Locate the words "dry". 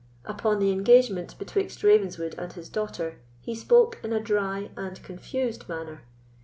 4.19-4.71